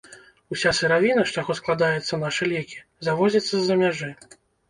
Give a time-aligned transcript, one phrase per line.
[0.53, 4.09] Уся сыравіна, з чаго складаецца нашы лекі, завозіцца з-за мяжы.